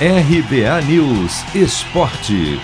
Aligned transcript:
RBA 0.00 0.82
News 0.88 1.54
Esporte. 1.54 2.58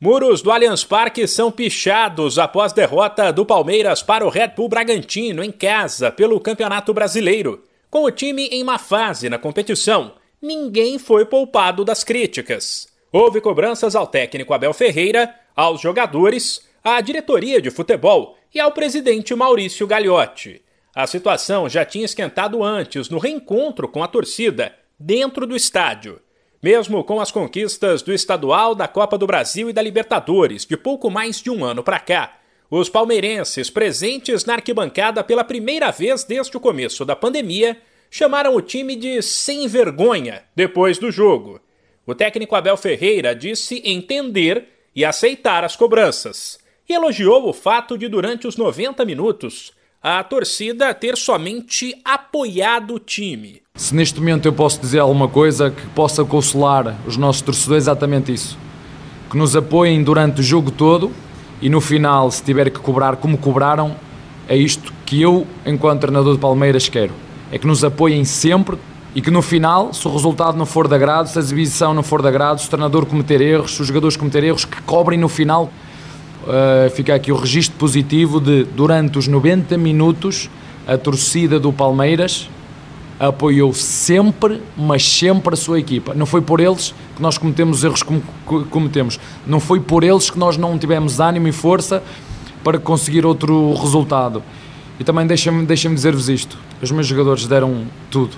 Muros 0.00 0.40
do 0.40 0.50
Allianz 0.50 0.84
Parque 0.84 1.28
são 1.28 1.52
pichados 1.52 2.38
após 2.38 2.72
derrota 2.72 3.30
do 3.30 3.44
Palmeiras 3.44 4.02
para 4.02 4.24
o 4.24 4.30
Red 4.30 4.54
Bull 4.56 4.70
Bragantino 4.70 5.44
em 5.44 5.52
casa 5.52 6.10
pelo 6.10 6.40
Campeonato 6.40 6.94
Brasileiro. 6.94 7.62
Com 7.90 8.04
o 8.04 8.10
time 8.10 8.46
em 8.46 8.64
má 8.64 8.78
fase 8.78 9.28
na 9.28 9.36
competição, 9.36 10.14
ninguém 10.40 10.98
foi 10.98 11.26
poupado 11.26 11.84
das 11.84 12.02
críticas. 12.02 12.88
Houve 13.12 13.42
cobranças 13.42 13.94
ao 13.94 14.06
técnico 14.06 14.54
Abel 14.54 14.72
Ferreira, 14.72 15.34
aos 15.54 15.78
jogadores, 15.78 16.66
à 16.82 17.02
diretoria 17.02 17.60
de 17.60 17.70
futebol 17.70 18.38
e 18.54 18.58
ao 18.58 18.72
presidente 18.72 19.34
Maurício 19.34 19.86
Gagliotti. 19.86 20.62
A 20.98 21.06
situação 21.06 21.68
já 21.68 21.84
tinha 21.84 22.04
esquentado 22.04 22.60
antes 22.60 23.08
no 23.08 23.18
reencontro 23.18 23.86
com 23.86 24.02
a 24.02 24.08
torcida 24.08 24.74
dentro 24.98 25.46
do 25.46 25.54
estádio. 25.54 26.20
Mesmo 26.60 27.04
com 27.04 27.20
as 27.20 27.30
conquistas 27.30 28.02
do 28.02 28.12
estadual, 28.12 28.74
da 28.74 28.88
Copa 28.88 29.16
do 29.16 29.24
Brasil 29.24 29.70
e 29.70 29.72
da 29.72 29.80
Libertadores 29.80 30.66
de 30.66 30.76
pouco 30.76 31.08
mais 31.08 31.40
de 31.40 31.50
um 31.50 31.64
ano 31.64 31.84
para 31.84 32.00
cá, 32.00 32.40
os 32.68 32.88
palmeirenses 32.88 33.70
presentes 33.70 34.44
na 34.44 34.54
arquibancada 34.54 35.22
pela 35.22 35.44
primeira 35.44 35.92
vez 35.92 36.24
desde 36.24 36.56
o 36.56 36.60
começo 36.60 37.04
da 37.04 37.14
pandemia 37.14 37.80
chamaram 38.10 38.56
o 38.56 38.60
time 38.60 38.96
de 38.96 39.22
sem 39.22 39.68
vergonha 39.68 40.42
depois 40.52 40.98
do 40.98 41.12
jogo. 41.12 41.60
O 42.04 42.12
técnico 42.12 42.56
Abel 42.56 42.76
Ferreira 42.76 43.36
disse 43.36 43.80
entender 43.84 44.66
e 44.96 45.04
aceitar 45.04 45.62
as 45.62 45.76
cobranças 45.76 46.58
e 46.88 46.92
elogiou 46.92 47.48
o 47.48 47.52
fato 47.52 47.96
de, 47.96 48.08
durante 48.08 48.48
os 48.48 48.56
90 48.56 49.04
minutos, 49.04 49.77
a 50.02 50.22
torcida 50.22 50.94
ter 50.94 51.16
somente 51.16 51.94
apoiado 52.04 52.94
o 52.94 52.98
time. 53.00 53.60
Se 53.74 53.94
neste 53.94 54.20
momento 54.20 54.46
eu 54.46 54.52
posso 54.52 54.80
dizer 54.80 55.00
alguma 55.00 55.28
coisa 55.28 55.70
que 55.70 55.86
possa 55.88 56.24
consolar 56.24 56.96
os 57.06 57.16
nossos 57.16 57.42
torcedores, 57.42 57.86
é 57.86 57.90
exatamente 57.90 58.32
isso. 58.32 58.56
Que 59.28 59.36
nos 59.36 59.56
apoiem 59.56 60.02
durante 60.02 60.40
o 60.40 60.42
jogo 60.42 60.70
todo 60.70 61.12
e 61.60 61.68
no 61.68 61.80
final, 61.80 62.30
se 62.30 62.42
tiver 62.42 62.70
que 62.70 62.78
cobrar 62.78 63.16
como 63.16 63.36
cobraram, 63.36 63.96
é 64.48 64.56
isto 64.56 64.92
que 65.04 65.20
eu, 65.20 65.46
enquanto 65.66 66.02
treinador 66.02 66.34
de 66.34 66.40
Palmeiras, 66.40 66.88
quero. 66.88 67.12
É 67.50 67.58
que 67.58 67.66
nos 67.66 67.82
apoiem 67.82 68.24
sempre 68.24 68.78
e 69.14 69.20
que 69.20 69.30
no 69.30 69.42
final, 69.42 69.92
se 69.92 70.06
o 70.06 70.12
resultado 70.12 70.56
não 70.56 70.66
for 70.66 70.86
de 70.86 70.94
agrado, 70.94 71.28
se 71.28 71.36
a 71.38 71.40
exibição 71.40 71.92
não 71.92 72.04
for 72.04 72.22
de 72.22 72.28
agrado, 72.28 72.60
se 72.60 72.66
o 72.66 72.70
treinador 72.70 73.04
cometer 73.04 73.40
erros, 73.40 73.74
se 73.74 73.82
os 73.82 73.88
jogadores 73.88 74.16
cometerem 74.16 74.50
erros, 74.50 74.64
que 74.64 74.80
cobrem 74.82 75.18
no 75.18 75.28
final 75.28 75.70
uh, 76.48 76.90
fica 76.90 77.14
aqui 77.14 77.30
o 77.30 77.36
registro 77.36 77.76
positivo 77.78 78.40
de, 78.40 78.64
durante 78.64 79.18
os 79.18 79.28
90 79.28 79.76
minutos, 79.76 80.50
a 80.86 80.96
torcida 80.96 81.60
do 81.60 81.72
Palmeiras 81.72 82.48
apoiou 83.20 83.74
sempre, 83.74 84.62
mas 84.76 85.04
sempre 85.04 85.54
a 85.54 85.56
sua 85.56 85.78
equipa. 85.78 86.14
Não 86.14 86.24
foi 86.24 86.40
por 86.40 86.60
eles 86.60 86.94
que 87.16 87.20
nós 87.20 87.36
cometemos 87.36 87.78
os 87.78 87.84
erros 87.84 88.02
como 88.02 88.22
cometemos. 88.70 89.18
Não 89.46 89.58
foi 89.58 89.80
por 89.80 90.04
eles 90.04 90.30
que 90.30 90.38
nós 90.38 90.56
não 90.56 90.78
tivemos 90.78 91.18
ânimo 91.18 91.48
e 91.48 91.52
força 91.52 92.02
para 92.62 92.78
conseguir 92.78 93.26
outro 93.26 93.74
resultado. 93.74 94.42
E 95.00 95.04
também 95.04 95.26
deixem-me 95.26 95.66
deixem 95.66 95.92
dizer-vos 95.92 96.28
isto: 96.28 96.56
os 96.80 96.90
meus 96.90 97.06
jogadores 97.06 97.46
deram 97.46 97.86
tudo. 98.10 98.36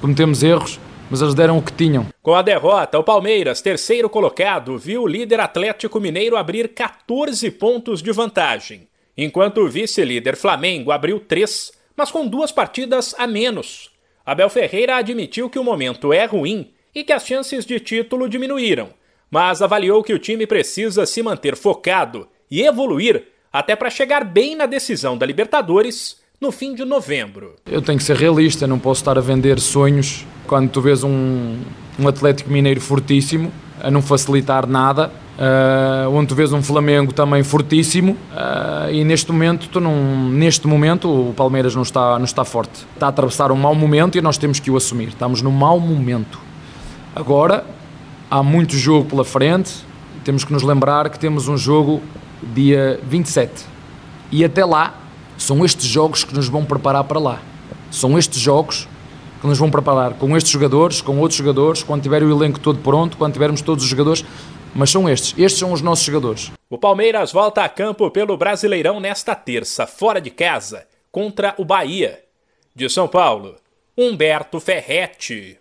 Cometemos 0.00 0.42
erros, 0.42 0.80
mas 1.10 1.20
eles 1.20 1.34
deram 1.34 1.58
o 1.58 1.62
que 1.62 1.72
tinham. 1.72 2.06
Com 2.22 2.34
a 2.34 2.42
derrota, 2.42 2.98
o 2.98 3.04
Palmeiras, 3.04 3.60
terceiro 3.60 4.08
colocado, 4.08 4.78
viu 4.78 5.02
o 5.02 5.06
líder 5.06 5.40
Atlético 5.40 6.00
Mineiro 6.00 6.36
abrir 6.36 6.68
14 6.68 7.50
pontos 7.50 8.02
de 8.02 8.12
vantagem, 8.12 8.88
enquanto 9.16 9.58
o 9.58 9.68
vice-líder 9.68 10.36
Flamengo 10.36 10.90
abriu 10.90 11.20
3, 11.20 11.72
mas 11.96 12.10
com 12.10 12.26
duas 12.26 12.52
partidas 12.52 13.14
a 13.18 13.26
menos. 13.26 13.90
Abel 14.24 14.48
Ferreira 14.48 14.96
admitiu 14.96 15.50
que 15.50 15.58
o 15.58 15.64
momento 15.64 16.12
é 16.12 16.24
ruim 16.24 16.72
e 16.94 17.02
que 17.02 17.12
as 17.12 17.26
chances 17.26 17.64
de 17.64 17.80
título 17.80 18.28
diminuíram, 18.28 18.90
mas 19.30 19.60
avaliou 19.62 20.02
que 20.02 20.12
o 20.12 20.18
time 20.18 20.46
precisa 20.46 21.06
se 21.06 21.22
manter 21.22 21.56
focado 21.56 22.28
e 22.50 22.62
evoluir 22.62 23.28
até 23.52 23.74
para 23.76 23.90
chegar 23.90 24.24
bem 24.24 24.54
na 24.54 24.66
decisão 24.66 25.18
da 25.18 25.26
Libertadores 25.26 26.21
no 26.42 26.50
fim 26.50 26.74
de 26.74 26.84
novembro. 26.84 27.54
Eu 27.64 27.80
tenho 27.80 27.96
que 27.96 28.02
ser 28.02 28.16
realista, 28.16 28.66
não 28.66 28.76
posso 28.76 29.00
estar 29.00 29.16
a 29.16 29.20
vender 29.20 29.60
sonhos 29.60 30.26
quando 30.44 30.68
tu 30.68 30.80
vês 30.80 31.04
um, 31.04 31.56
um 31.96 32.08
Atlético 32.08 32.50
Mineiro 32.50 32.80
fortíssimo, 32.80 33.52
a 33.80 33.88
não 33.92 34.02
facilitar 34.02 34.66
nada, 34.66 35.12
uh, 35.38 36.10
onde 36.10 36.26
tu 36.26 36.34
vês 36.34 36.52
um 36.52 36.60
Flamengo 36.60 37.12
também 37.12 37.44
fortíssimo 37.44 38.16
uh, 38.32 38.90
e 38.90 39.04
neste 39.04 39.30
momento, 39.30 39.68
tu 39.68 39.78
não, 39.78 40.28
neste 40.30 40.66
momento 40.66 41.08
o 41.08 41.32
Palmeiras 41.32 41.76
não 41.76 41.82
está, 41.82 42.18
não 42.18 42.24
está 42.24 42.44
forte. 42.44 42.88
Está 42.92 43.06
a 43.06 43.10
atravessar 43.10 43.52
um 43.52 43.56
mau 43.56 43.72
momento 43.72 44.18
e 44.18 44.20
nós 44.20 44.36
temos 44.36 44.58
que 44.58 44.68
o 44.68 44.76
assumir. 44.76 45.10
Estamos 45.10 45.42
num 45.42 45.52
mau 45.52 45.78
momento. 45.78 46.40
Agora, 47.14 47.64
há 48.28 48.42
muito 48.42 48.76
jogo 48.76 49.08
pela 49.08 49.24
frente, 49.24 49.72
temos 50.24 50.42
que 50.42 50.52
nos 50.52 50.64
lembrar 50.64 51.08
que 51.08 51.20
temos 51.20 51.46
um 51.46 51.56
jogo 51.56 52.02
dia 52.52 52.98
27 53.04 53.64
e 54.32 54.44
até 54.44 54.64
lá 54.64 55.01
são 55.42 55.64
estes 55.64 55.86
jogos 55.86 56.22
que 56.22 56.32
nos 56.32 56.48
vão 56.48 56.64
preparar 56.64 57.02
para 57.02 57.18
lá. 57.18 57.42
São 57.90 58.16
estes 58.16 58.38
jogos 58.38 58.88
que 59.40 59.46
nos 59.48 59.58
vão 59.58 59.72
preparar 59.72 60.14
com 60.14 60.36
estes 60.36 60.52
jogadores, 60.52 61.00
com 61.00 61.18
outros 61.18 61.36
jogadores, 61.36 61.82
quando 61.82 62.00
tiver 62.00 62.22
o 62.22 62.30
elenco 62.30 62.60
todo 62.60 62.78
pronto, 62.78 63.16
quando 63.16 63.32
tivermos 63.32 63.60
todos 63.60 63.82
os 63.82 63.90
jogadores. 63.90 64.24
Mas 64.72 64.90
são 64.90 65.08
estes, 65.08 65.34
estes 65.36 65.58
são 65.58 65.72
os 65.72 65.82
nossos 65.82 66.04
jogadores. 66.04 66.52
O 66.70 66.78
Palmeiras 66.78 67.32
volta 67.32 67.64
a 67.64 67.68
campo 67.68 68.08
pelo 68.08 68.36
Brasileirão 68.36 69.00
nesta 69.00 69.34
terça, 69.34 69.84
fora 69.84 70.20
de 70.20 70.30
casa, 70.30 70.86
contra 71.10 71.56
o 71.58 71.64
Bahia. 71.64 72.20
De 72.72 72.88
São 72.88 73.08
Paulo, 73.08 73.56
Humberto 73.98 74.60
Ferretti. 74.60 75.58